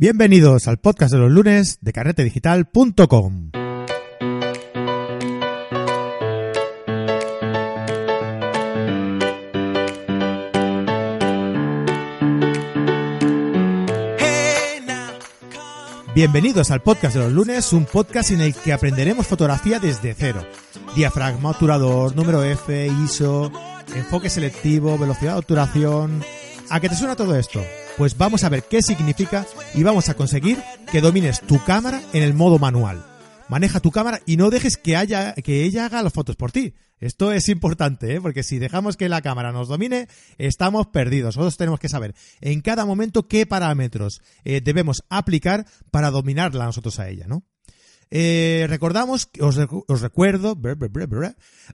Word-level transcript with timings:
Bienvenidos 0.00 0.66
al 0.66 0.78
podcast 0.78 1.12
de 1.12 1.18
los 1.18 1.30
lunes 1.30 1.76
de 1.82 1.92
carretedigital.com. 1.92 3.50
Bienvenidos 16.14 16.70
al 16.70 16.80
podcast 16.80 17.16
de 17.16 17.20
los 17.20 17.32
lunes, 17.32 17.70
un 17.74 17.84
podcast 17.84 18.30
en 18.30 18.40
el 18.40 18.54
que 18.54 18.72
aprenderemos 18.72 19.26
fotografía 19.26 19.80
desde 19.80 20.14
cero. 20.14 20.46
Diafragma, 20.96 21.50
obturador, 21.50 22.16
número 22.16 22.42
F, 22.42 22.86
ISO, 23.04 23.52
enfoque 23.94 24.30
selectivo, 24.30 24.96
velocidad 24.96 25.34
de 25.34 25.40
obturación. 25.40 26.24
¿A 26.70 26.80
qué 26.80 26.88
te 26.88 26.94
suena 26.94 27.16
todo 27.16 27.36
esto? 27.36 27.60
Pues 27.96 28.16
vamos 28.16 28.44
a 28.44 28.48
ver 28.48 28.64
qué 28.64 28.82
significa 28.82 29.46
y 29.74 29.82
vamos 29.82 30.08
a 30.08 30.14
conseguir 30.14 30.58
que 30.90 31.00
domines 31.00 31.40
tu 31.40 31.62
cámara 31.64 32.00
en 32.12 32.22
el 32.22 32.34
modo 32.34 32.58
manual. 32.58 33.04
Maneja 33.48 33.80
tu 33.80 33.90
cámara 33.90 34.20
y 34.26 34.36
no 34.36 34.50
dejes 34.50 34.76
que, 34.76 34.96
haya, 34.96 35.34
que 35.34 35.64
ella 35.64 35.86
haga 35.86 36.02
las 36.02 36.12
fotos 36.12 36.36
por 36.36 36.52
ti. 36.52 36.74
Esto 37.00 37.32
es 37.32 37.48
importante, 37.48 38.14
¿eh? 38.14 38.20
porque 38.20 38.42
si 38.42 38.58
dejamos 38.58 38.96
que 38.96 39.08
la 39.08 39.22
cámara 39.22 39.52
nos 39.52 39.68
domine, 39.68 40.06
estamos 40.38 40.86
perdidos. 40.88 41.36
Nosotros 41.36 41.56
tenemos 41.56 41.80
que 41.80 41.88
saber 41.88 42.14
en 42.40 42.60
cada 42.60 42.84
momento 42.84 43.26
qué 43.26 43.46
parámetros 43.46 44.20
eh, 44.44 44.60
debemos 44.62 45.02
aplicar 45.08 45.66
para 45.90 46.10
dominarla 46.10 46.66
nosotros 46.66 47.00
a 47.00 47.08
ella, 47.08 47.26
¿no? 47.26 47.42
Eh, 48.10 48.66
recordamos, 48.68 49.28
os, 49.40 49.56
os 49.86 50.00
recuerdo, 50.00 50.58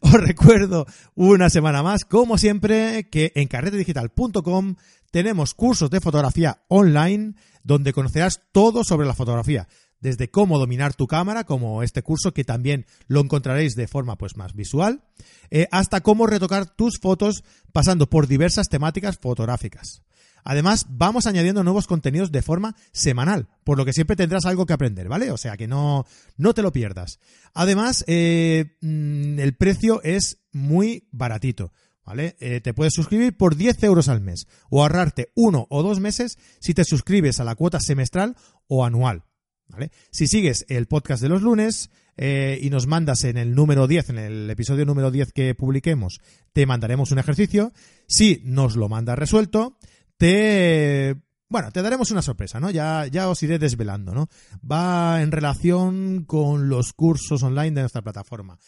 os 0.01 0.13
recuerdo 0.13 0.87
una 1.15 1.49
semana 1.49 1.83
más, 1.83 2.05
como 2.05 2.37
siempre, 2.37 3.09
que 3.11 3.33
en 3.35 3.49
carretedigital.com 3.49 4.75
tenemos 5.11 5.55
cursos 5.55 5.89
de 5.89 6.01
fotografía 6.01 6.63
online 6.69 7.35
donde 7.65 7.93
conocerás 7.93 8.43
todo 8.53 8.85
sobre 8.85 9.07
la 9.07 9.15
fotografía 9.15 9.67
desde 10.01 10.31
cómo 10.31 10.59
dominar 10.59 10.95
tu 10.95 11.07
cámara, 11.07 11.45
como 11.45 11.83
este 11.83 12.03
curso 12.03 12.33
que 12.33 12.45
también 12.45 12.87
lo 13.09 13.21
encontraréis 13.21 13.75
de 13.75 13.89
forma 13.89 14.17
pues 14.17 14.37
más 14.37 14.55
visual, 14.55 15.03
eh, 15.51 15.69
hasta 15.71 16.03
cómo 16.03 16.27
retocar 16.27 16.67
tus 16.67 16.99
fotos 17.01 17.45
pasando 17.73 18.09
por 18.09 18.27
diversas 18.27 18.69
temáticas 18.69 19.19
fotográficas. 19.19 20.03
Además, 20.49 20.87
vamos 20.89 21.27
añadiendo 21.27 21.65
nuevos 21.65 21.89
contenidos 21.89 22.31
de 22.31 22.41
forma 22.41 22.77
semanal, 22.93 23.49
por 23.65 23.77
lo 23.77 23.85
que 23.85 23.93
siempre 23.93 24.15
tendrás 24.15 24.47
algo 24.47 24.65
que 24.65 24.73
aprender, 24.73 25.09
¿vale? 25.09 25.33
O 25.33 25.37
sea 25.37 25.57
que 25.57 25.67
no, 25.67 26.07
no 26.37 26.55
te 26.55 26.63
lo 26.63 26.71
pierdas. 26.71 27.19
Además, 27.53 28.05
eh, 28.07 28.77
mm, 28.81 29.41
el 29.41 29.57
precio 29.57 30.01
es 30.05 30.39
muy 30.53 31.09
baratito. 31.11 31.73
¿Vale? 32.05 32.37
Eh, 32.39 32.61
te 32.61 32.73
puedes 32.73 32.95
suscribir 32.95 33.37
por 33.37 33.57
10 33.57 33.83
euros 33.83 34.09
al 34.09 34.21
mes 34.21 34.47
o 34.71 34.83
ahorrarte 34.83 35.33
uno 35.35 35.67
o 35.71 35.83
dos 35.83 35.99
meses 35.99 36.39
si 36.61 36.73
te 36.73 36.85
suscribes 36.85 37.41
a 37.41 37.45
la 37.45 37.57
cuota 37.57 37.81
semestral 37.81 38.37
o 38.69 38.85
anual. 38.85 39.25
¿Vale? 39.67 39.91
Si 40.13 40.29
sigues 40.29 40.65
el 40.69 40.87
podcast 40.87 41.21
de 41.21 41.29
los 41.29 41.43
lunes 41.43 41.91
eh, 42.17 42.61
y 42.63 42.71
nos 42.71 42.87
mandas 42.87 43.25
en 43.25 43.37
el 43.37 43.57
número 43.57 43.89
10, 43.89 44.11
en 44.11 44.19
el 44.19 44.49
episodio 44.49 44.87
número 44.87 45.11
10 45.11 45.33
que 45.33 45.57
publiquemos, 45.57 46.21
te 46.53 46.65
mandaremos 46.65 47.11
un 47.11 47.19
ejercicio. 47.19 47.73
Si 48.07 48.41
nos 48.45 48.77
lo 48.77 48.89
mandas 48.89 49.19
resuelto, 49.19 49.77
te... 50.17 51.17
Bueno, 51.49 51.71
te 51.71 51.83
daremos 51.83 52.11
una 52.11 52.23
sorpresa, 52.23 52.59
¿no? 52.59 52.71
Ya, 52.71 53.07
ya 53.07 53.29
os 53.29 53.43
iré 53.43 53.59
desvelando, 53.59 54.15
¿no? 54.15 54.29
Va 54.69 55.23
en 55.23 55.31
relación 55.31 56.25
con 56.25 56.69
los 56.69 56.93
cursos 56.93 57.43
online 57.43 57.71
de 57.71 57.83
nuestra 57.83 58.03
plataforma. 58.03 58.59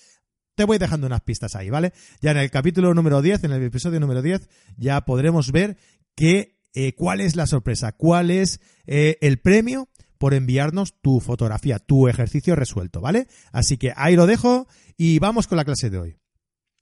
Te 0.55 0.65
voy 0.65 0.79
dejando 0.79 1.07
unas 1.07 1.23
pistas 1.23 1.57
ahí, 1.57 1.71
¿vale? 1.71 1.93
Ya 2.21 2.31
en 2.31 2.37
el 2.37 2.51
capítulo 2.51 2.95
número 2.95 3.21
10, 3.21 3.45
en 3.45 3.53
el 3.53 3.63
episodio 3.65 3.99
número 3.99 4.23
10, 4.23 4.49
ya 4.77 5.01
podremos 5.01 5.51
ver 5.51 5.77
que, 6.15 6.57
eh, 6.75 6.95
cuál 6.95 7.21
es 7.21 7.35
la 7.35 7.47
sorpresa, 7.47 7.93
cuál 7.93 8.31
es 8.31 8.61
eh, 8.87 9.19
el 9.21 9.39
premio 9.39 9.89
por 10.19 10.35
enviarnos 10.35 11.01
tu 11.01 11.21
fotografía, 11.21 11.79
tu 11.79 12.09
ejercicio 12.09 12.55
resuelto, 12.57 13.01
¿vale? 13.01 13.27
Así 13.53 13.77
que 13.77 13.93
ahí 13.97 14.17
lo 14.17 14.27
dejo 14.27 14.67
y 14.97 15.19
vamos 15.19 15.47
con 15.47 15.57
la 15.57 15.65
clase 15.65 15.91
de 15.91 15.99
hoy. 15.99 16.17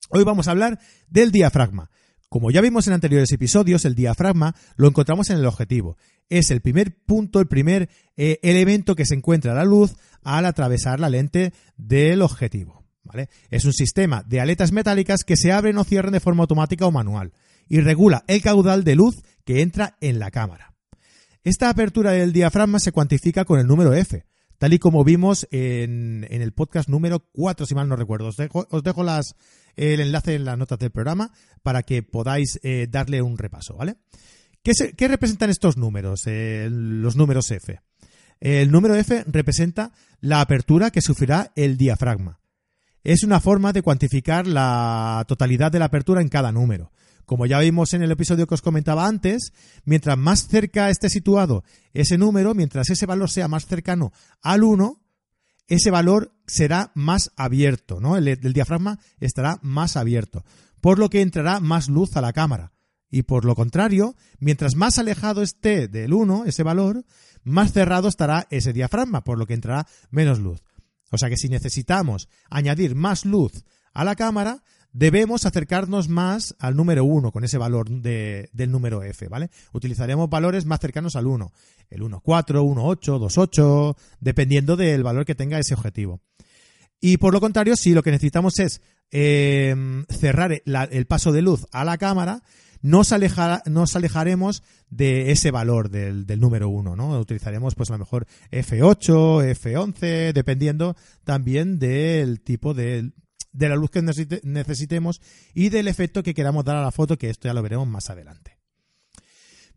Hoy 0.08 0.24
vamos 0.24 0.48
a 0.48 0.52
hablar 0.52 0.78
del 1.08 1.32
diafragma. 1.32 1.90
Como 2.28 2.50
ya 2.50 2.60
vimos 2.60 2.86
en 2.86 2.92
anteriores 2.92 3.30
episodios, 3.32 3.84
el 3.84 3.94
diafragma 3.94 4.54
lo 4.76 4.88
encontramos 4.88 5.30
en 5.30 5.38
el 5.38 5.46
objetivo. 5.46 5.96
Es 6.28 6.50
el 6.50 6.60
primer 6.60 6.96
punto, 7.04 7.38
el 7.38 7.46
primer 7.46 7.88
eh, 8.16 8.40
elemento 8.42 8.96
que 8.96 9.06
se 9.06 9.14
encuentra 9.14 9.54
la 9.54 9.64
luz 9.64 9.94
al 10.22 10.44
atravesar 10.44 10.98
la 10.98 11.08
lente 11.08 11.52
del 11.76 12.22
objetivo. 12.22 12.84
Es 13.50 13.64
un 13.64 13.72
sistema 13.72 14.24
de 14.26 14.40
aletas 14.40 14.72
metálicas 14.72 15.22
que 15.22 15.36
se 15.36 15.52
abren 15.52 15.78
o 15.78 15.84
cierran 15.84 16.12
de 16.12 16.20
forma 16.20 16.42
automática 16.42 16.86
o 16.86 16.90
manual 16.90 17.32
y 17.68 17.80
regula 17.80 18.24
el 18.26 18.42
caudal 18.42 18.84
de 18.84 18.96
luz 18.96 19.22
que 19.44 19.62
entra 19.62 19.96
en 20.00 20.18
la 20.18 20.30
cámara. 20.30 20.74
Esta 21.44 21.70
apertura 21.70 22.10
del 22.10 22.32
diafragma 22.32 22.80
se 22.80 22.90
cuantifica 22.92 23.44
con 23.44 23.60
el 23.60 23.68
número 23.68 23.94
F, 23.94 24.24
tal 24.58 24.72
y 24.72 24.78
como 24.78 25.04
vimos 25.04 25.46
en, 25.50 26.26
el 26.30 26.52
podcast 26.52 26.88
número 26.88 27.20
4, 27.32 27.66
si 27.66 27.74
mal 27.74 27.88
no 27.88 27.96
recuerdo. 27.96 28.28
Os 28.28 28.82
dejo, 28.82 29.04
las, 29.04 29.34
el 29.76 30.00
enlace 30.00 30.34
en 30.34 30.44
las 30.44 30.58
notas 30.58 30.78
del 30.78 30.90
programa 30.90 31.32
para 31.62 31.82
que 31.82 32.02
podáis 32.02 32.58
eh, 32.62 32.86
darle 32.90 33.22
un 33.22 33.38
repaso, 33.38 33.76
¿vale? 33.76 33.96
¿Qué, 34.62 35.08
representan 35.08 35.50
estos 35.50 35.76
números, 35.76 36.22
eh, 36.26 36.68
los 36.70 37.14
números 37.14 37.50
F? 37.52 37.80
El 38.40 38.70
número 38.70 38.96
F 38.96 39.24
representa 39.28 39.92
la 40.20 40.40
apertura 40.40 40.90
que 40.90 41.00
sufrirá 41.00 41.52
el 41.54 41.76
diafragma. 41.76 42.40
Es 43.04 43.22
una 43.22 43.38
forma 43.38 43.72
de 43.72 43.82
cuantificar 43.82 44.46
la 44.46 45.24
totalidad 45.28 45.70
de 45.70 45.78
la 45.78 45.84
apertura 45.84 46.20
en 46.20 46.28
cada 46.28 46.50
número. 46.50 46.90
Como 47.26 47.44
ya 47.46 47.58
vimos 47.58 47.92
en 47.92 48.02
el 48.02 48.12
episodio 48.12 48.46
que 48.46 48.54
os 48.54 48.62
comentaba 48.62 49.06
antes, 49.06 49.52
mientras 49.84 50.16
más 50.16 50.46
cerca 50.46 50.90
esté 50.90 51.10
situado 51.10 51.64
ese 51.92 52.18
número, 52.18 52.54
mientras 52.54 52.88
ese 52.88 53.04
valor 53.04 53.30
sea 53.30 53.48
más 53.48 53.66
cercano 53.66 54.12
al 54.40 54.62
1, 54.62 55.02
ese 55.66 55.90
valor 55.90 56.32
será 56.46 56.92
más 56.94 57.32
abierto, 57.36 58.00
¿no? 58.00 58.16
El, 58.16 58.28
el, 58.28 58.52
diafragma 58.52 59.00
estará 59.18 59.58
más 59.62 59.96
abierto, 59.96 60.44
por 60.80 61.00
lo 61.00 61.10
que 61.10 61.20
entrará 61.20 61.58
más 61.58 61.88
luz 61.88 62.16
a 62.16 62.20
la 62.20 62.32
cámara. 62.32 62.72
Y 63.10 63.22
por 63.22 63.44
lo 63.44 63.56
contrario, 63.56 64.14
mientras 64.38 64.76
más 64.76 64.98
alejado 64.98 65.42
esté 65.42 65.88
del 65.88 66.12
1, 66.12 66.44
ese 66.46 66.62
valor, 66.62 67.04
más 67.42 67.72
cerrado 67.72 68.08
estará 68.08 68.46
ese 68.50 68.72
diafragma, 68.72 69.24
por 69.24 69.38
lo 69.38 69.46
que 69.46 69.54
entrará 69.54 69.86
menos 70.10 70.38
luz. 70.38 70.62
O 71.10 71.18
sea 71.18 71.28
que 71.28 71.36
si 71.36 71.48
necesitamos 71.48 72.28
añadir 72.50 72.94
más 72.94 73.24
luz 73.24 73.64
a 73.92 74.04
la 74.04 74.14
cámara, 74.14 74.62
debemos 74.92 75.46
acercarnos 75.46 76.08
más 76.08 76.54
al 76.58 76.76
número 76.76 77.04
1 77.04 77.32
con 77.32 77.44
ese 77.44 77.58
valor 77.58 77.90
de, 77.90 78.50
del 78.52 78.70
número 78.70 79.02
f, 79.02 79.28
¿vale? 79.28 79.50
Utilizaremos 79.72 80.30
valores 80.30 80.66
más 80.66 80.80
cercanos 80.80 81.16
al 81.16 81.26
1, 81.26 81.52
el 81.90 82.02
1.4, 82.02 82.22
1.8, 82.22 83.18
2.8, 83.18 83.96
dependiendo 84.20 84.76
del 84.76 85.02
valor 85.02 85.24
que 85.24 85.34
tenga 85.34 85.58
ese 85.58 85.74
objetivo. 85.74 86.20
Y 87.00 87.18
por 87.18 87.32
lo 87.32 87.40
contrario, 87.40 87.76
si 87.76 87.92
lo 87.92 88.02
que 88.02 88.10
necesitamos 88.10 88.58
es 88.58 88.80
em, 89.10 90.06
cerrar 90.06 90.62
el 90.64 91.06
paso 91.06 91.32
de 91.32 91.42
luz 91.42 91.66
a 91.72 91.84
la 91.84 91.98
cámara, 91.98 92.42
nos, 92.82 93.12
nos 93.66 93.96
alejaremos 93.96 94.62
de 94.88 95.32
ese 95.32 95.50
valor 95.50 95.90
del, 95.90 96.26
del 96.26 96.40
número 96.40 96.68
1, 96.68 96.96
¿no? 96.96 97.18
Utilizaremos 97.18 97.74
pues 97.74 97.90
a 97.90 97.94
lo 97.94 97.98
mejor 97.98 98.26
F8, 98.50 99.54
F11, 99.56 100.32
dependiendo 100.32 100.96
también 101.24 101.78
del 101.78 102.40
tipo 102.40 102.74
de 102.74 103.12
de 103.56 103.68
la 103.68 103.76
luz 103.76 103.90
que 103.90 104.02
necesitemos 104.02 105.20
y 105.54 105.70
del 105.70 105.88
efecto 105.88 106.22
que 106.22 106.34
queramos 106.34 106.64
dar 106.64 106.76
a 106.76 106.82
la 106.82 106.92
foto, 106.92 107.16
que 107.16 107.30
esto 107.30 107.48
ya 107.48 107.54
lo 107.54 107.62
veremos 107.62 107.88
más 107.88 108.10
adelante. 108.10 108.58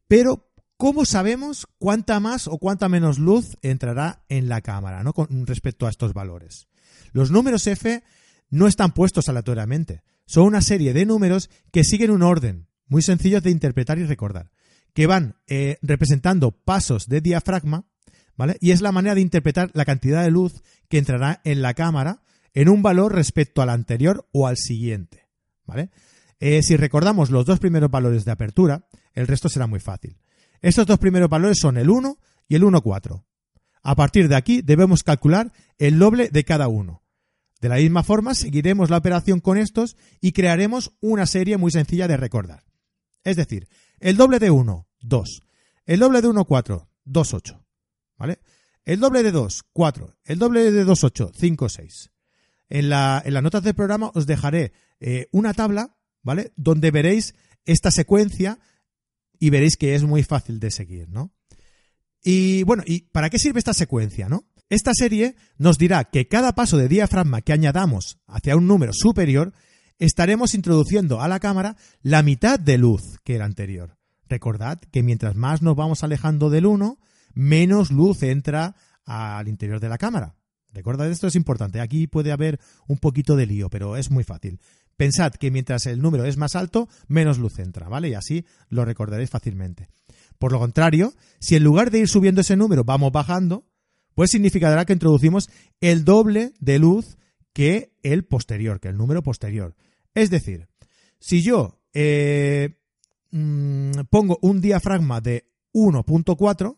Pero, 0.08 0.52
¿cómo 0.76 1.06
sabemos 1.06 1.68
cuánta 1.78 2.20
más 2.20 2.48
o 2.48 2.58
cuánta 2.58 2.90
menos 2.90 3.20
luz 3.20 3.58
entrará 3.62 4.24
en 4.28 4.50
la 4.50 4.62
cámara 4.62 5.04
¿no? 5.04 5.14
con 5.14 5.48
respecto 5.48 5.88
a 5.88 5.90
estos 5.90 6.14
valores? 6.14 6.68
Los 7.12 7.32
números 7.32 7.68
F 7.68 8.04
no 8.50 8.68
están 8.68 8.94
puestos 8.94 9.30
aleatoriamente. 9.30 10.04
Son 10.26 10.44
una 10.44 10.62
serie 10.62 10.94
de 10.94 11.06
números 11.06 11.50
que 11.72 11.84
siguen 11.84 12.12
un 12.12 12.24
orden, 12.24 12.68
muy 12.88 13.02
sencillos 13.02 13.44
de 13.44 13.52
interpretar 13.52 13.98
y 13.98 14.04
recordar, 14.04 14.52
que 14.94 15.08
van 15.08 15.38
eh, 15.48 15.78
representando 15.82 16.52
pasos 16.52 17.08
de 17.08 17.22
diafragma, 17.22 17.86
¿vale? 18.36 18.58
Y 18.60 18.72
es 18.72 18.82
la 18.82 18.92
manera 18.92 19.16
de 19.16 19.22
interpretar 19.22 19.72
la 19.74 19.86
cantidad 19.86 20.24
de 20.24 20.32
luz 20.32 20.62
que 20.88 20.98
entrará 20.98 21.42
en 21.46 21.62
la 21.62 21.74
cámara 21.74 22.24
en 22.54 22.70
un 22.70 22.82
valor 22.82 23.14
respecto 23.14 23.62
al 23.62 23.70
anterior 23.70 24.28
o 24.32 24.48
al 24.48 24.58
siguiente. 24.58 25.28
¿Vale? 25.66 25.92
Eh, 26.40 26.64
si 26.64 26.78
recordamos 26.78 27.30
los 27.30 27.46
dos 27.46 27.60
primeros 27.60 27.92
valores 27.92 28.26
de 28.26 28.32
apertura, 28.32 28.88
el 29.14 29.28
resto 29.28 29.50
será 29.50 29.68
muy 29.68 29.80
fácil. 29.80 30.18
Estos 30.62 30.86
dos 30.86 31.00
primeros 31.00 31.30
valores 31.30 31.60
son 31.60 31.78
el 31.78 31.90
1 31.90 32.18
y 32.48 32.56
el 32.56 32.64
1,4. 32.64 33.24
A 33.82 33.96
partir 33.96 34.28
de 34.28 34.36
aquí 34.36 34.62
debemos 34.62 35.04
calcular 35.04 35.52
el 35.78 36.00
doble 36.00 36.30
de 36.30 36.44
cada 36.44 36.68
uno. 36.68 37.04
De 37.62 37.70
la 37.70 37.76
misma 37.76 38.04
forma, 38.04 38.36
seguiremos 38.36 38.90
la 38.90 38.98
operación 38.98 39.42
con 39.42 39.58
estos 39.58 39.98
y 40.22 40.32
crearemos 40.32 40.94
una 41.02 41.26
serie 41.26 41.58
muy 41.58 41.72
sencilla 41.72 42.08
de 42.08 42.18
recordar. 42.18 42.64
Es 43.24 43.36
decir, 43.36 43.68
el 44.00 44.16
doble 44.16 44.40
de 44.40 44.50
1, 44.50 44.88
2. 45.02 45.42
El 45.86 46.00
doble 46.00 46.22
de 46.22 46.28
1, 46.30 46.46
4, 46.46 46.90
2, 47.04 47.34
8. 47.34 47.66
¿Vale? 48.18 48.40
El 48.86 49.00
doble 49.00 49.24
de 49.24 49.32
2, 49.32 49.64
4. 49.74 50.18
El 50.24 50.40
doble 50.40 50.72
de 50.72 50.84
2, 50.84 51.04
8, 51.04 51.32
5, 51.36 51.70
6. 51.70 52.12
En, 52.70 52.90
la, 52.90 53.22
en 53.26 53.34
las 53.34 53.44
notas 53.44 53.64
del 53.64 53.74
programa 53.74 54.12
os 54.14 54.26
dejaré 54.26 54.74
eh, 55.00 55.28
una 55.32 55.54
tabla, 55.54 55.96
¿vale? 56.22 56.54
Donde 56.56 56.92
veréis 56.92 57.34
esta 57.66 57.92
secuencia 57.92 58.60
y 59.40 59.50
veréis 59.50 59.76
que 59.78 59.96
es 59.96 60.04
muy 60.04 60.24
fácil 60.24 60.60
de 60.60 60.72
seguir, 60.72 61.10
¿no? 61.10 61.34
Y 62.24 62.64
bueno, 62.64 62.84
¿y 62.86 63.02
para 63.12 63.30
qué 63.30 63.40
sirve 63.40 63.60
esta 63.60 63.74
secuencia, 63.74 64.28
no? 64.30 64.46
Esta 64.70 64.94
serie 64.94 65.36
nos 65.58 65.78
dirá 65.78 66.04
que 66.06 66.28
cada 66.28 66.54
paso 66.54 66.78
de 66.78 66.88
diafragma 66.88 67.42
que 67.42 67.54
añadamos 67.54 68.20
hacia 68.28 68.56
un 68.56 68.68
número 68.68 68.92
superior, 68.94 69.54
estaremos 69.98 70.54
introduciendo 70.54 71.22
a 71.22 71.28
la 71.28 71.40
cámara 71.40 71.76
la 72.02 72.22
mitad 72.22 72.60
de 72.60 72.78
luz 72.78 73.02
que 73.24 73.36
el 73.36 73.42
anterior. 73.42 73.98
Recordad 74.28 74.80
que 74.80 75.02
mientras 75.02 75.36
más 75.36 75.64
nos 75.64 75.76
vamos 75.76 76.04
alejando 76.04 76.52
del 76.52 76.68
1, 76.68 77.00
menos 77.34 77.90
luz 77.90 78.22
entra 78.22 78.76
al 79.06 79.48
interior 79.48 79.80
de 79.80 79.90
la 79.90 79.98
cámara. 79.98 80.36
Recordad, 80.74 81.10
esto 81.10 81.28
es 81.28 81.36
importante. 81.36 81.80
Aquí 81.82 82.08
puede 82.08 82.32
haber 82.32 82.60
un 82.88 82.98
poquito 82.98 83.36
de 83.36 83.46
lío, 83.46 83.70
pero 83.70 83.98
es 83.98 84.12
muy 84.12 84.24
fácil. 84.24 84.60
Pensad 84.98 85.32
que 85.32 85.52
mientras 85.52 85.86
el 85.86 86.02
número 86.02 86.26
es 86.26 86.38
más 86.38 86.56
alto, 86.56 86.90
menos 87.08 87.38
luz 87.38 87.60
entra, 87.60 87.88
¿vale? 87.88 88.10
Y 88.10 88.14
así 88.14 88.46
lo 88.70 88.86
recordaréis 88.86 89.30
fácilmente. 89.30 89.90
Por 90.38 90.52
lo 90.52 90.60
contrario, 90.60 91.14
si 91.40 91.56
en 91.56 91.64
lugar 91.64 91.90
de 91.90 92.00
ir 92.00 92.08
subiendo 92.08 92.42
ese 92.42 92.56
número 92.56 92.84
vamos 92.84 93.12
bajando, 93.12 93.66
pues 94.14 94.32
significará 94.32 94.86
que 94.86 94.94
introducimos 94.94 95.50
el 95.80 96.04
doble 96.04 96.54
de 96.60 96.80
luz 96.80 97.18
que 97.54 97.94
el 98.04 98.26
posterior, 98.26 98.80
que 98.80 98.90
el 98.90 98.98
número 98.98 99.24
posterior. 99.24 99.76
Es 100.14 100.30
decir, 100.30 100.68
si 101.20 101.42
yo 101.42 101.80
eh, 101.94 102.78
mm, 103.32 104.02
pongo 104.10 104.38
un 104.42 104.62
diafragma 104.62 105.22
de 105.22 105.50
1.4, 105.74 106.78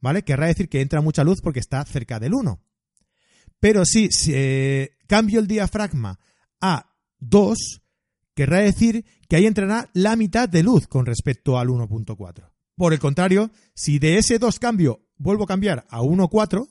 ¿vale? 0.00 0.22
Querrá 0.22 0.46
decir 0.46 0.68
que 0.68 0.80
entra 0.80 1.00
mucha 1.00 1.24
luz 1.24 1.40
porque 1.40 1.60
está 1.60 1.84
cerca 1.84 2.18
del 2.18 2.34
1. 2.34 2.60
Pero 3.64 3.86
si 3.86 4.10
eh, 4.28 4.90
cambio 5.06 5.40
el 5.40 5.46
diafragma 5.46 6.20
a 6.60 6.92
2, 7.20 7.80
querrá 8.34 8.58
decir 8.58 9.06
que 9.26 9.36
ahí 9.36 9.46
entrará 9.46 9.88
la 9.94 10.16
mitad 10.16 10.50
de 10.50 10.62
luz 10.62 10.86
con 10.86 11.06
respecto 11.06 11.58
al 11.58 11.68
1.4. 11.68 12.50
Por 12.76 12.92
el 12.92 12.98
contrario, 12.98 13.50
si 13.74 13.98
de 13.98 14.18
ese 14.18 14.38
2 14.38 14.58
cambio 14.58 15.06
vuelvo 15.16 15.44
a 15.44 15.46
cambiar 15.46 15.86
a 15.88 16.02
1.4, 16.02 16.68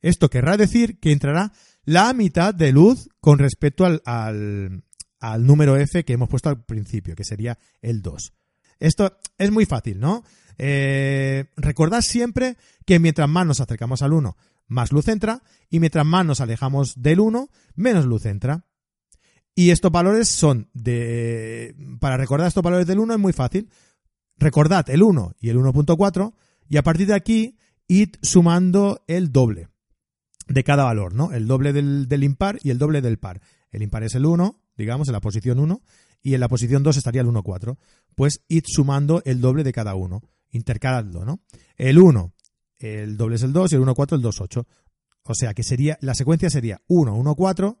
esto 0.00 0.30
querrá 0.30 0.56
decir 0.56 0.98
que 0.98 1.12
entrará 1.12 1.52
la 1.84 2.14
mitad 2.14 2.54
de 2.54 2.72
luz 2.72 3.10
con 3.20 3.38
respecto 3.38 3.84
al, 3.84 4.00
al, 4.06 5.46
número 5.46 5.76
F 5.76 6.06
que 6.06 6.14
hemos 6.14 6.30
puesto 6.30 6.48
al 6.48 6.64
principio, 6.64 7.14
que 7.14 7.24
sería 7.24 7.58
el 7.82 8.00
2. 8.00 8.32
Esto 8.78 9.14
es 9.36 9.50
muy 9.50 9.66
fácil, 9.66 10.00
¿no? 10.00 10.24
Eh, 10.56 11.44
recordad 11.56 12.00
siempre 12.00 12.56
que 12.86 12.98
mientras 12.98 13.28
más 13.28 13.46
nos 13.46 13.60
acercamos 13.60 14.00
al 14.00 14.14
1, 14.14 14.36
más 14.70 14.92
luz 14.92 15.08
entra, 15.08 15.42
y 15.68 15.80
mientras 15.80 16.06
más 16.06 16.24
nos 16.24 16.40
alejamos 16.40 17.02
del 17.02 17.20
1, 17.20 17.50
menos 17.74 18.06
luz 18.06 18.24
entra. 18.24 18.64
Y 19.54 19.70
estos 19.70 19.90
valores 19.90 20.28
son 20.28 20.70
de... 20.72 21.74
Para 22.00 22.16
recordar 22.16 22.48
estos 22.48 22.62
valores 22.62 22.86
del 22.86 23.00
1 23.00 23.14
es 23.14 23.20
muy 23.20 23.32
fácil. 23.32 23.68
Recordad 24.38 24.88
el 24.88 25.02
1 25.02 25.34
y 25.40 25.50
el 25.50 25.58
1.4 25.58 26.32
y 26.68 26.76
a 26.76 26.82
partir 26.82 27.08
de 27.08 27.14
aquí 27.14 27.58
id 27.88 28.14
sumando 28.22 29.04
el 29.08 29.32
doble 29.32 29.68
de 30.46 30.64
cada 30.64 30.84
valor, 30.84 31.14
¿no? 31.14 31.32
El 31.32 31.46
doble 31.46 31.72
del, 31.72 32.08
del, 32.08 32.24
impar 32.24 32.58
y 32.62 32.70
el 32.70 32.78
doble 32.78 33.02
del 33.02 33.18
par. 33.18 33.42
El 33.70 33.82
impar 33.82 34.04
es 34.04 34.14
el 34.14 34.24
1, 34.24 34.62
digamos, 34.76 35.08
en 35.08 35.12
la 35.12 35.20
posición 35.20 35.58
1, 35.58 35.82
y 36.22 36.34
en 36.34 36.40
la 36.40 36.48
posición 36.48 36.82
2 36.82 36.96
estaría 36.96 37.20
el 37.20 37.26
1, 37.26 37.42
4. 37.42 37.78
Pues 38.14 38.44
id 38.48 38.64
sumando 38.66 39.20
el 39.24 39.40
doble 39.40 39.64
de 39.64 39.72
cada 39.72 39.94
uno, 39.94 40.22
intercaladlo, 40.50 41.24
¿no? 41.24 41.40
El 41.76 41.98
1, 41.98 42.32
el 42.80 43.16
doble 43.16 43.36
es 43.36 43.42
el 43.42 43.52
2 43.52 43.72
y 43.72 43.74
el 43.76 43.82
1, 43.82 43.94
4, 43.94 44.16
el 44.16 44.22
2, 44.22 44.40
8. 44.40 44.66
O 45.24 45.34
sea 45.34 45.54
que 45.54 45.62
sería, 45.62 45.98
la 46.00 46.14
secuencia 46.14 46.50
sería 46.50 46.80
1, 46.88 47.14
1, 47.14 47.34
4, 47.34 47.78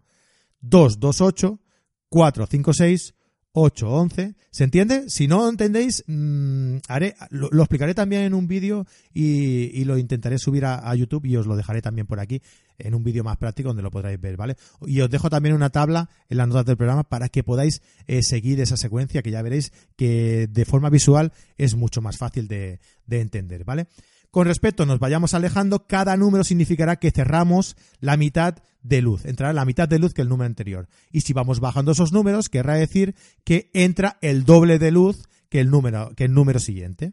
2, 0.60 1.00
2, 1.00 1.20
8, 1.20 1.60
4, 2.08 2.46
5, 2.46 2.72
6, 2.72 3.14
8, 3.52 3.90
11. 3.90 4.34
¿Se 4.50 4.64
entiende? 4.64 5.08
Si 5.08 5.26
no 5.26 5.48
entendéis, 5.48 6.04
mmm, 6.06 6.76
haré, 6.88 7.16
lo, 7.30 7.48
explicaré 7.62 7.94
también 7.94 8.22
en 8.22 8.34
un 8.34 8.46
vídeo 8.46 8.86
y, 9.12 9.80
y, 9.80 9.84
lo 9.84 9.98
intentaré 9.98 10.38
subir 10.38 10.64
a, 10.64 10.88
a, 10.88 10.94
YouTube 10.94 11.26
y 11.26 11.36
os 11.36 11.46
lo 11.46 11.56
dejaré 11.56 11.82
también 11.82 12.06
por 12.06 12.20
aquí 12.20 12.42
en 12.78 12.94
un 12.94 13.02
vídeo 13.02 13.24
más 13.24 13.36
práctico 13.36 13.70
donde 13.70 13.82
lo 13.82 13.90
podréis 13.90 14.20
ver, 14.20 14.36
¿vale? 14.36 14.56
Y 14.86 15.00
os 15.00 15.10
dejo 15.10 15.30
también 15.30 15.54
una 15.54 15.70
tabla 15.70 16.10
en 16.28 16.38
las 16.38 16.48
notas 16.48 16.66
del 16.66 16.76
programa 16.76 17.04
para 17.04 17.28
que 17.28 17.42
podáis 17.42 17.82
eh, 18.06 18.22
seguir 18.22 18.60
esa 18.60 18.76
secuencia 18.76 19.22
que 19.22 19.30
ya 19.30 19.42
veréis 19.42 19.72
que 19.96 20.46
de 20.48 20.64
forma 20.64 20.90
visual 20.90 21.32
es 21.56 21.74
mucho 21.74 22.00
más 22.00 22.18
fácil 22.18 22.46
de, 22.48 22.80
de 23.06 23.20
entender, 23.20 23.64
¿vale? 23.64 23.86
Con 24.30 24.46
respecto 24.46 24.86
nos 24.86 25.00
vayamos 25.00 25.34
alejando, 25.34 25.86
cada 25.86 26.16
número 26.16 26.44
significará 26.44 26.96
que 26.96 27.10
cerramos 27.10 27.76
la 27.98 28.16
mitad 28.16 28.56
de 28.82 29.02
luz. 29.02 29.24
Entrará 29.24 29.52
la 29.52 29.64
mitad 29.64 29.88
de 29.88 29.98
luz 29.98 30.14
que 30.14 30.22
el 30.22 30.28
número 30.28 30.46
anterior. 30.46 30.88
Y 31.10 31.22
si 31.22 31.32
vamos 31.32 31.58
bajando 31.58 31.92
esos 31.92 32.12
números, 32.12 32.48
querrá 32.48 32.74
decir 32.74 33.16
que 33.44 33.70
entra 33.74 34.18
el 34.22 34.44
doble 34.44 34.78
de 34.78 34.92
luz 34.92 35.28
que 35.48 35.60
el 35.60 35.70
número, 35.70 36.14
que 36.14 36.24
el 36.24 36.32
número 36.32 36.60
siguiente. 36.60 37.12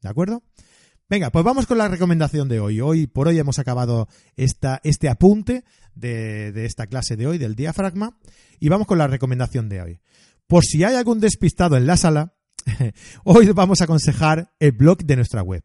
¿De 0.00 0.08
acuerdo? 0.08 0.44
Venga, 1.10 1.30
pues 1.30 1.44
vamos 1.44 1.66
con 1.66 1.76
la 1.76 1.88
recomendación 1.88 2.48
de 2.48 2.60
hoy. 2.60 2.80
Hoy 2.80 3.08
por 3.08 3.26
hoy 3.28 3.38
hemos 3.38 3.58
acabado 3.58 4.08
esta, 4.36 4.80
este 4.84 5.08
apunte 5.08 5.64
de, 5.94 6.52
de 6.52 6.66
esta 6.66 6.86
clase 6.86 7.16
de 7.16 7.26
hoy, 7.26 7.38
del 7.38 7.56
diafragma, 7.56 8.16
y 8.60 8.68
vamos 8.68 8.86
con 8.86 8.98
la 8.98 9.08
recomendación 9.08 9.68
de 9.68 9.82
hoy. 9.82 10.00
Por 10.46 10.64
si 10.64 10.84
hay 10.84 10.94
algún 10.94 11.20
despistado 11.20 11.76
en 11.76 11.86
la 11.86 11.96
sala, 11.96 12.34
hoy 13.24 13.48
vamos 13.48 13.80
a 13.80 13.84
aconsejar 13.84 14.54
el 14.60 14.72
blog 14.72 15.04
de 15.04 15.16
nuestra 15.16 15.42
web. 15.42 15.64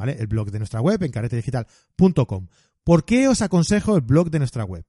¿Vale? 0.00 0.16
El 0.18 0.28
blog 0.28 0.50
de 0.50 0.58
nuestra 0.58 0.80
web 0.80 1.02
en 1.02 1.12
caretedigital.com. 1.12 2.48
¿Por 2.82 3.04
qué 3.04 3.28
os 3.28 3.42
aconsejo 3.42 3.96
el 3.96 4.00
blog 4.00 4.30
de 4.30 4.38
nuestra 4.38 4.64
web? 4.64 4.86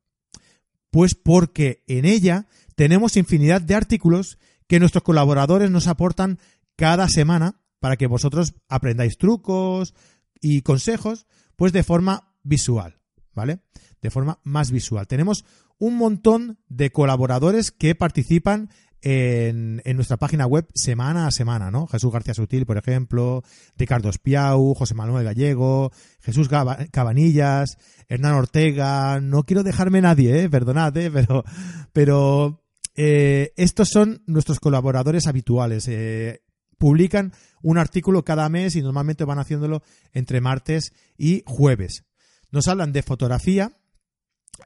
Pues 0.89 1.15
porque 1.15 1.83
en 1.87 2.05
ella 2.05 2.47
tenemos 2.75 3.17
infinidad 3.17 3.59
de 3.61 3.75
artículos 3.75 4.39
que 4.67 4.79
nuestros 4.79 5.03
colaboradores 5.03 5.69
nos 5.69 5.87
aportan 5.87 6.39
cada 6.77 7.09
semana 7.09 7.61
para 7.81 7.97
que 7.97 8.07
vosotros 8.07 8.53
aprendáis 8.69 9.17
trucos 9.17 9.93
y 10.39 10.61
consejos, 10.61 11.27
pues 11.57 11.73
de 11.73 11.83
forma 11.83 12.33
visual, 12.43 12.97
¿vale? 13.33 13.59
De 14.01 14.11
forma 14.11 14.39
más 14.43 14.71
visual. 14.71 15.07
Tenemos 15.07 15.43
un 15.77 15.97
montón 15.97 16.57
de 16.69 16.93
colaboradores 16.93 17.71
que 17.71 17.95
participan 17.95 18.69
en, 19.01 19.81
nuestra 19.95 20.17
página 20.17 20.45
web 20.45 20.67
semana 20.73 21.27
a 21.27 21.31
semana, 21.31 21.71
¿no? 21.71 21.87
Jesús 21.87 22.11
García 22.11 22.33
Sutil, 22.33 22.65
por 22.65 22.77
ejemplo, 22.77 23.43
Ricardo 23.77 24.09
Espiau, 24.09 24.73
José 24.73 24.93
Manuel 24.93 25.25
Gallego, 25.25 25.91
Jesús 26.21 26.49
Cabanillas, 26.91 27.77
Hernán 28.07 28.33
Ortega, 28.33 29.19
no 29.21 29.43
quiero 29.43 29.63
dejarme 29.63 30.01
nadie, 30.01 30.43
¿eh? 30.43 30.49
perdonad, 30.49 30.95
¿eh? 30.97 31.09
pero, 31.11 31.43
pero 31.93 32.63
eh, 32.95 33.53
estos 33.55 33.89
son 33.89 34.23
nuestros 34.27 34.59
colaboradores 34.59 35.27
habituales. 35.27 35.87
Eh, 35.87 36.41
publican 36.77 37.31
un 37.61 37.77
artículo 37.77 38.25
cada 38.25 38.49
mes 38.49 38.75
y 38.75 38.81
normalmente 38.81 39.23
van 39.23 39.39
haciéndolo 39.39 39.83
entre 40.13 40.41
martes 40.41 40.93
y 41.17 41.43
jueves. 41.45 42.05
Nos 42.49 42.67
hablan 42.67 42.91
de 42.91 43.03
fotografía, 43.03 43.71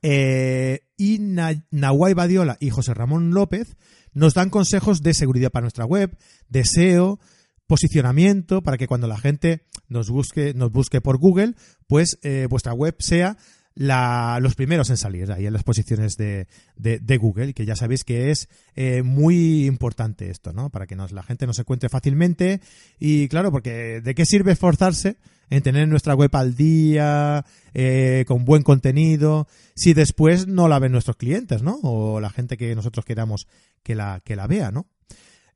eh, 0.01 0.81
y 0.97 1.19
Nahuay 1.19 2.13
Badiola 2.13 2.57
y 2.59 2.69
José 2.69 2.93
Ramón 2.93 3.33
López 3.33 3.75
nos 4.13 4.33
dan 4.33 4.49
consejos 4.49 5.01
de 5.01 5.13
seguridad 5.13 5.51
para 5.51 5.63
nuestra 5.63 5.85
web, 5.85 6.17
de 6.47 6.63
SEO, 6.63 7.19
posicionamiento, 7.67 8.61
para 8.61 8.77
que 8.77 8.87
cuando 8.87 9.07
la 9.07 9.17
gente 9.17 9.65
nos 9.87 10.09
busque, 10.09 10.53
nos 10.53 10.71
busque 10.71 11.01
por 11.01 11.17
Google, 11.17 11.55
pues 11.87 12.19
eh, 12.23 12.47
vuestra 12.49 12.73
web 12.73 12.95
sea 12.99 13.37
la, 13.75 14.39
los 14.41 14.55
primeros 14.55 14.89
en 14.89 14.97
salir 14.97 15.31
ahí 15.31 15.45
en 15.45 15.53
las 15.53 15.63
posiciones 15.63 16.17
de, 16.17 16.47
de, 16.77 16.99
de 16.99 17.17
Google, 17.17 17.53
que 17.53 17.65
ya 17.65 17.75
sabéis 17.75 18.03
que 18.03 18.31
es 18.31 18.47
eh, 18.75 19.03
muy 19.03 19.65
importante 19.65 20.29
esto, 20.29 20.53
¿no? 20.53 20.69
Para 20.69 20.87
que 20.87 20.95
nos, 20.95 21.11
la 21.11 21.23
gente 21.23 21.45
nos 21.45 21.59
encuentre 21.59 21.89
fácilmente 21.89 22.61
y 22.99 23.27
claro, 23.27 23.51
porque 23.51 24.01
¿de 24.01 24.15
qué 24.15 24.25
sirve 24.25 24.53
esforzarse 24.53 25.17
en 25.49 25.61
tener 25.61 25.87
nuestra 25.87 26.15
web 26.15 26.35
al 26.35 26.55
día, 26.55 27.45
eh, 27.73 28.25
con 28.27 28.45
buen 28.45 28.63
contenido, 28.63 29.47
si 29.75 29.93
después 29.93 30.47
no 30.47 30.67
la 30.67 30.79
ven 30.79 30.91
nuestros 30.91 31.17
clientes, 31.17 31.61
¿no? 31.61 31.79
O 31.83 32.19
la 32.19 32.29
gente 32.29 32.57
que 32.57 32.75
nosotros 32.75 33.05
queramos 33.05 33.47
que 33.83 33.93
la, 33.93 34.21
que 34.23 34.35
la 34.35 34.47
vea, 34.47 34.71
¿no? 34.71 34.87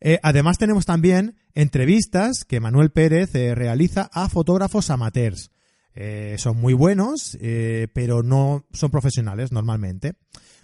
Eh, 0.01 0.19
además 0.23 0.57
tenemos 0.57 0.85
también 0.85 1.35
entrevistas 1.55 2.45
que 2.45 2.59
Manuel 2.59 2.91
Pérez 2.91 3.33
eh, 3.35 3.53
realiza 3.55 4.09
a 4.13 4.29
fotógrafos 4.29 4.89
amateurs. 4.89 5.51
Eh, 6.01 6.37
son 6.37 6.55
muy 6.55 6.73
buenos, 6.73 7.37
eh, 7.41 7.89
pero 7.93 8.23
no 8.23 8.65
son 8.71 8.89
profesionales 8.89 9.51
normalmente. 9.51 10.13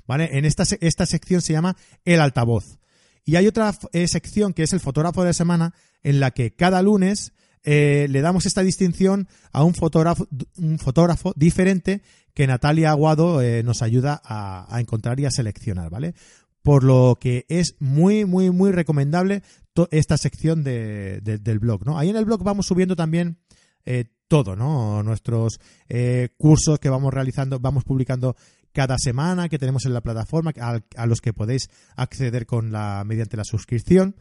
¿Vale? 0.07 0.37
En 0.37 0.45
esta, 0.45 0.63
esta 0.79 1.05
sección 1.05 1.41
se 1.41 1.51
llama 1.51 1.75
El 2.05 2.21
altavoz. 2.21 2.79
Y 3.25 3.35
hay 3.35 3.45
otra 3.45 3.75
eh, 3.91 4.07
sección 4.07 4.53
que 4.53 4.63
es 4.63 4.71
el 4.71 4.79
fotógrafo 4.79 5.23
de 5.23 5.29
la 5.29 5.33
semana, 5.33 5.73
en 6.03 6.21
la 6.21 6.31
que 6.31 6.55
cada 6.55 6.81
lunes 6.81 7.33
le 7.65 8.21
damos 8.21 8.45
esta 8.45 8.61
distinción 8.61 9.27
a 9.51 9.63
un 9.63 9.73
fotógrafo, 9.73 10.27
un 10.57 10.77
fotógrafo 10.77 11.33
diferente 11.35 12.03
que 12.35 12.45
Natalia 12.45 12.91
Aguado 12.91 13.41
nos 13.63 13.81
ayuda 13.81 14.21
a, 14.23 14.79
encontrar 14.79 15.19
y 15.19 15.25
a 15.25 15.31
seleccionar, 15.31 15.89
¿vale? 15.89 16.13
Por 16.61 16.83
lo 16.83 17.17
que 17.19 17.47
es 17.49 17.75
muy, 17.79 18.23
muy, 18.25 18.51
muy 18.51 18.71
recomendable 18.71 19.41
esta 19.89 20.15
sección 20.19 20.63
de, 20.63 21.21
del 21.21 21.57
blog, 21.57 21.87
¿no? 21.87 21.97
Ahí 21.97 22.11
en 22.11 22.17
el 22.17 22.25
blog 22.25 22.43
vamos 22.43 22.67
subiendo 22.67 22.95
también 22.95 23.39
eh, 23.85 24.05
todo, 24.27 24.55
¿no? 24.55 25.03
Nuestros 25.03 25.59
eh, 25.87 26.29
cursos 26.37 26.79
que 26.79 26.89
vamos 26.89 27.13
realizando, 27.13 27.59
vamos 27.59 27.83
publicando 27.83 28.35
cada 28.71 28.97
semana 28.97 29.47
que 29.47 29.59
tenemos 29.59 29.85
en 29.85 29.93
la 29.93 30.01
plataforma, 30.01 30.51
a, 30.59 31.05
los 31.05 31.21
que 31.21 31.31
podéis 31.31 31.69
acceder 31.95 32.45
con 32.45 32.71
la, 32.71 33.03
mediante 33.05 33.37
la 33.37 33.43
suscripción. 33.43 34.15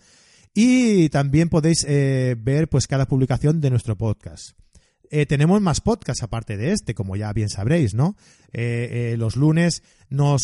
Y 0.52 1.08
también 1.08 1.48
podéis 1.48 1.84
eh, 1.88 2.36
ver 2.38 2.68
pues 2.68 2.86
cada 2.86 3.06
publicación 3.06 3.60
de 3.60 3.70
nuestro 3.70 3.96
podcast. 3.96 4.50
tenemos 5.28 5.60
más 5.60 5.80
podcasts 5.80 6.22
aparte 6.22 6.56
de 6.56 6.72
este, 6.72 6.94
como 6.94 7.16
ya 7.16 7.32
bien 7.32 7.48
sabréis, 7.48 7.94
¿no? 7.94 8.16
Los 8.52 9.36
lunes 9.36 9.82
nos, 10.10 10.42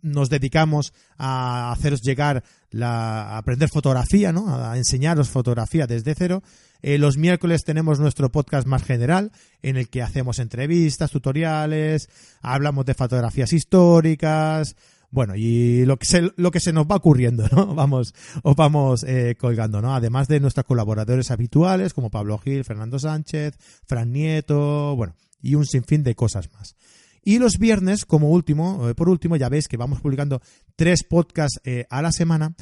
nos 0.00 0.30
dedicamos 0.30 0.92
a 1.18 1.72
haceros 1.72 2.00
llegar 2.02 2.42
la, 2.70 3.34
a 3.34 3.38
aprender 3.38 3.68
fotografía, 3.68 4.32
¿no? 4.32 4.54
A 4.54 4.76
enseñaros 4.76 5.28
fotografía 5.28 5.86
desde 5.86 6.14
cero. 6.14 6.42
los 6.82 7.16
miércoles 7.16 7.64
tenemos 7.64 8.00
nuestro 8.00 8.32
podcast 8.32 8.66
más 8.66 8.82
general, 8.82 9.32
en 9.62 9.76
el 9.76 9.88
que 9.88 10.02
hacemos 10.02 10.38
entrevistas, 10.38 11.10
tutoriales, 11.10 12.08
hablamos 12.40 12.86
de 12.86 12.94
fotografías 12.94 13.52
históricas, 13.52 14.76
bueno, 15.12 15.36
y 15.36 15.84
lo 15.84 15.98
que 15.98 16.06
se, 16.06 16.32
lo 16.36 16.50
que 16.50 16.58
se 16.58 16.72
nos 16.72 16.86
va 16.86 16.96
ocurriendo, 16.96 17.46
¿no? 17.52 17.74
Vamos, 17.74 18.14
os 18.42 18.56
vamos 18.56 19.04
eh, 19.04 19.36
colgando, 19.38 19.82
¿no? 19.82 19.94
Además 19.94 20.26
de 20.26 20.40
nuestros 20.40 20.64
colaboradores 20.64 21.30
habituales 21.30 21.92
como 21.92 22.10
Pablo 22.10 22.38
Gil, 22.38 22.64
Fernando 22.64 22.98
Sánchez, 22.98 23.58
Fran 23.84 24.10
Nieto, 24.10 24.96
bueno, 24.96 25.14
y 25.42 25.54
un 25.54 25.66
sinfín 25.66 26.02
de 26.02 26.14
cosas 26.14 26.50
más. 26.54 26.76
Y 27.22 27.38
los 27.38 27.58
viernes, 27.58 28.04
como 28.04 28.30
último, 28.30 28.88
eh, 28.88 28.94
por 28.94 29.08
último, 29.08 29.36
ya 29.36 29.48
veis 29.48 29.68
que 29.68 29.76
vamos 29.76 30.00
publicando 30.00 30.40
tres 30.76 31.04
podcasts 31.04 31.60
eh, 31.64 31.86
a 31.90 32.02
la 32.02 32.12
semana, 32.12 32.54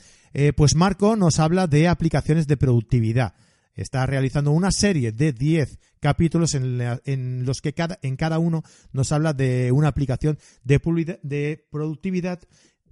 pues 0.57 0.77
Marco 0.77 1.17
nos 1.17 1.41
habla 1.41 1.67
de 1.67 1.89
aplicaciones 1.89 2.47
de 2.47 2.57
productividad 2.57 3.35
está 3.75 4.07
realizando 4.07 4.51
una 4.51 4.73
serie 4.73 5.13
de 5.13 5.33
10 5.33 5.79
capítulos 6.01 6.55
en, 6.55 7.45
los 7.45 7.61
que 7.61 7.73
cada, 7.73 7.99
en 8.03 8.17
cada 8.17 8.39
uno 8.39 8.63
nos 8.93 9.13
habla 9.13 9.33
de 9.33 9.73
una 9.73 9.89
aplicación 9.89 10.39
de, 10.65 11.19
de 11.23 11.67
productividad 11.71 12.41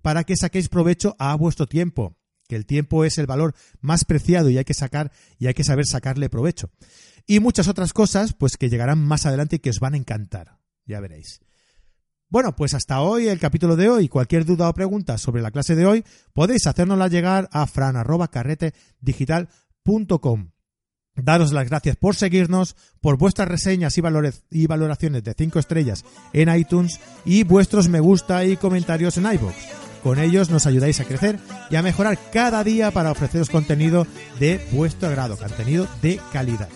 para 0.03 0.25
que 0.25 0.37
saquéis 0.37 0.69
provecho 0.69 1.17
a 1.19 1.35
vuestro 1.37 1.67
tiempo, 1.67 2.17
que 2.47 2.57
el 2.57 2.67
tiempo 2.67 3.05
es 3.05 3.19
el 3.19 3.27
valor 3.27 3.55
más 3.81 4.05
preciado 4.05 4.51
y 4.51 4.59
hay 4.59 4.65
que 4.65 4.75
sacar 4.75 5.13
y 5.39 5.47
hay 5.47 5.55
que 5.55 5.65
saber 5.65 5.87
sacarle 5.87 6.31
provecho. 6.31 6.71
Y 7.27 7.41
muchas 7.41 7.69
otras 7.69 7.93
cosas, 7.93 8.33
pues 8.33 8.57
que 8.57 8.71
llegarán 8.71 8.99
más 8.99 9.27
adelante 9.27 9.57
y 9.57 9.59
que 9.59 9.71
os 9.71 9.81
van 9.81 9.95
a 9.95 9.99
encantar. 9.99 10.59
Ya 10.87 11.01
veréis. 11.01 11.41
Bueno, 12.31 12.55
pues 12.55 12.75
hasta 12.75 13.01
hoy 13.01 13.29
el 13.29 13.39
capítulo 13.39 13.75
de 13.75 13.89
hoy. 13.89 14.07
Cualquier 14.09 14.45
duda 14.45 14.69
o 14.69 14.75
pregunta 14.75 15.17
sobre 15.17 15.41
la 15.41 15.51
clase 15.51 15.75
de 15.75 15.87
hoy 15.87 16.05
podéis 16.35 16.67
hacérnosla 16.67 17.09
llegar 17.09 17.49
a 17.53 17.67
fran@carretedigital.com. 17.67 20.51
Daros 21.15 21.53
las 21.53 21.69
gracias 21.69 21.97
por 21.97 22.17
seguirnos, 22.17 22.77
por 23.01 23.17
vuestras 23.17 23.49
reseñas 23.49 23.97
y, 23.97 24.03
y 24.51 24.67
valoraciones 24.67 25.25
de 25.25 25.33
5 25.37 25.59
estrellas 25.59 26.05
en 26.35 26.55
iTunes 26.55 27.01
y 27.25 27.45
vuestros 27.45 27.89
me 27.89 28.01
gusta 28.01 28.45
y 28.45 28.59
comentarios 28.59 29.17
en 29.17 29.25
iVoox. 29.25 29.55
Con 30.03 30.19
ellos 30.19 30.51
nos 30.51 30.67
ayudáis 30.67 31.01
a 31.01 31.05
crecer 31.05 31.39
y 31.71 31.77
a 31.77 31.83
mejorar 31.83 32.19
cada 32.31 32.63
día 32.63 32.91
para 32.91 33.11
ofreceros 33.11 33.49
contenido 33.49 34.07
de 34.39 34.61
vuestro 34.73 35.09
agrado, 35.09 35.39
contenido 35.39 35.89
de 36.03 36.21
calidad. 36.31 36.69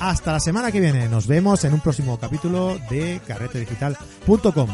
Hasta 0.00 0.32
la 0.32 0.40
semana 0.40 0.72
que 0.72 0.80
viene, 0.80 1.08
nos 1.08 1.26
vemos 1.26 1.62
en 1.64 1.74
un 1.74 1.80
próximo 1.80 2.18
capítulo 2.18 2.78
de 2.88 3.20
carretedigital.com. 3.26 4.68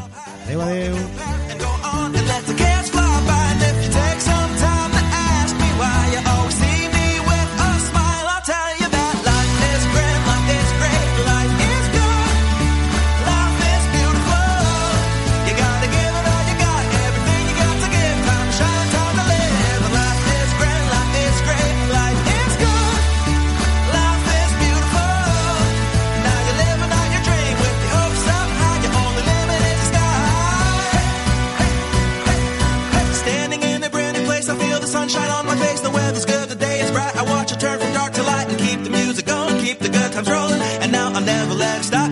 Adeu, 0.46 0.62
adeu. 0.62 0.96
But 37.46 37.62
you 37.62 37.68
turn 37.68 37.78
from 37.78 37.92
dark 37.92 38.12
to 38.14 38.24
light 38.24 38.48
and 38.48 38.58
keep 38.58 38.82
the 38.82 38.90
music 38.90 39.24
going, 39.24 39.64
keep 39.64 39.78
the 39.78 39.88
good 39.88 40.10
times 40.10 40.28
rolling. 40.28 40.60
And 40.82 40.90
now 40.90 41.12
I'm 41.12 41.24
never 41.24 41.54
let 41.54 41.84
stop. 41.84 42.05